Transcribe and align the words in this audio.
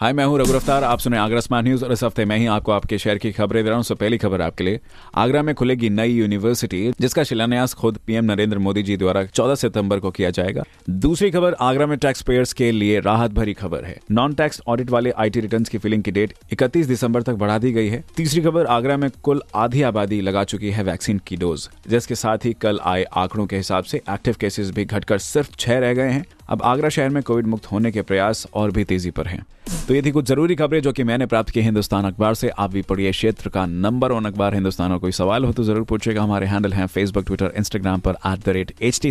हाय, 0.00 0.12
मैं 0.12 0.24
हूँ 0.24 0.38
रघु 0.38 0.52
रफ्तार। 0.52 0.84
आप 0.84 0.98
सुने 0.98 1.16
आगरा 1.16 1.40
स्मार्ट 1.40 1.66
न्यूज़ 1.66 1.84
और 1.84 1.92
इस 1.92 2.02
हफ़्ते 2.04 2.24
मैं 2.24 2.36
ही 2.38 2.46
आपको 2.46 2.72
आपके 2.72 2.98
शहर 2.98 3.18
की 3.18 3.32
खबरें 3.32 3.62
दे 3.64 3.68
रहा 3.68 3.76
हूँ। 3.76 3.84
सो 3.84 3.94
पहली 3.94 4.18
खबर 4.18 4.40
आपके 4.40 4.64
लिए। 4.64 4.80
आगरा 5.14 5.42
में 5.42 5.54
खुलेगी 5.54 5.90
नई 5.90 6.12
यूनिवर्सिटी, 6.12 6.92
जिसका 7.00 7.22
शिलान्यास 7.22 7.74
खुद 7.74 7.98
पीएम 8.06 8.24
नरेंद्र 8.24 8.58
मोदी 8.58 8.82
जी 8.82 8.96
द्वारा 8.96 9.24
14 9.24 9.54
सितंबर 9.54 9.98
को 9.98 10.10
किया 10.10 10.30
जाएगा। 10.30 10.62
दूसरी 10.90 11.30
खबर, 11.30 11.54
आगरा 11.54 11.86
में 11.86 11.98
टैक्स 11.98 12.22
पेयर्स 12.22 12.52
के 12.52 12.70
लिए 12.72 13.00
राहत 13.00 13.30
भरी 13.30 13.54
खबर 13.54 13.84
है। 13.84 13.98
नॉन 14.10 14.34
टैक्स 14.34 14.62
ऑडिट 14.66 14.90
वाले 14.90 15.10
आईटी 15.10 15.40
रिटर्न्स 15.40 15.68
की 15.68 15.78
फिलिंग 15.78 16.02
की 16.02 16.10
डेट 16.10 16.34
31 16.52 16.86
दिसंबर 16.86 17.22
तक 17.22 17.34
बढ़ा 17.34 17.58
दी 17.58 17.72
गई 17.72 17.88
है। 17.88 18.04
तीसरी 18.16 18.40
खबर, 18.40 18.66
आगरा 18.66 18.96
में 18.96 19.10
कुल 19.22 19.42
आधी 19.54 19.82
आबादी 19.82 20.20
लगा 20.20 20.44
चुकी 20.44 20.70
है 20.70 20.84
वैक्सीन 20.84 21.20
की 21.26 21.36
डोज 21.36 21.68
जिसके 21.88 22.14
साथ 22.14 22.38
ही 22.44 22.52
कल 22.52 22.80
आए 22.84 23.04
आंकड़ों 23.04 23.46
के 23.46 23.56
हिसाब 23.56 23.84
से 23.84 24.02
एक्टिव 24.10 24.36
केसेस 24.40 24.70
भी 24.70 24.84
घटकर 24.84 25.18
सिर्फ़ 25.18 25.56
छह 25.58 25.78
रह 25.78 25.94
गए 25.94 26.10
हैं। 26.10 26.24
अब 26.50 26.62
आगरा 26.64 26.88
शहर 26.88 27.08
में 27.08 27.22
कोविड 27.22 27.46
मुक्त 27.46 27.66
होने 27.72 27.90
के 27.92 28.02
प्रयास 28.02 28.46
और 28.54 28.70
भी 28.70 28.84
तेज़ी 28.84 29.10
पर 29.10 29.26
हैं। 29.26 29.44
तो 29.88 29.94
ये 29.94 30.02
थी 30.02 30.10
कुछ 30.10 30.26
ज़रूरी 30.26 30.54
खबरें 30.54 30.80
जो 30.82 30.92
कि 30.92 31.04
मैंने 31.04 31.26
प्राप्त 31.26 31.50
की 31.50 31.60
हिंदुस्तान 31.60 32.04
अखबार 32.04 32.34
से। 32.34 32.48
आप 32.48 32.70
भी 32.70 32.82
पढ़िए 32.82 33.10
क्षेत्र 33.10 33.48
का 33.48 33.64
नंबर 33.66 34.12
वन 34.12 34.24
अखबार। 34.24 34.54
हिंदुस्तान 34.54 34.92
और 34.92 34.98
कोई 34.98 35.12
सवाल 35.12 35.44
हो 35.44 35.52
तो 35.52 35.64
ज़रूर 35.64 35.84
पूछेगा 35.84 36.22
हमारे 36.22 36.46
हैंडल 36.46 36.72
हैं 36.72 36.86
फेसबुक 36.86 37.24
ट्विटर 37.26 37.52
इंस्टाग्राम 37.56 38.00
पर 38.00 38.16
at 38.26 38.44
the 38.46 38.48
rate 38.48 38.72
H 38.82 39.00
T 39.02 39.10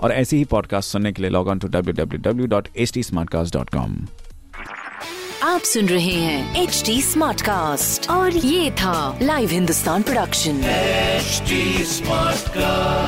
और 0.00 0.12
ऐसी 0.12 0.36
ही 0.36 0.44
पॉडकास्ट 0.44 0.92
सुनने 0.92 1.12
के 1.12 1.22
लिए 1.22 1.30
log 1.30 1.48
on 1.48 1.58
to 1.58 1.68
W 1.68 2.04
W 2.04 2.20
W 2.30 2.46
dot 2.46 2.68
H 2.76 2.92
T 2.94 3.02
dot 3.52 3.70
com 3.70 3.96
आप 5.42 5.60
सुन 5.60 5.88
रहे 5.88 6.12
हैं 6.12 6.62
एच 6.62 6.82
डी 6.86 7.00
स्मार्ट 7.02 7.40
कास्ट 7.42 8.10
और 8.10 8.36
ये 8.36 8.70
था 8.70 9.18
live 9.22 9.50
Hindustan 9.50 10.02
production 10.02 10.60
HD 11.24 11.58
Smartcast. 11.88 13.03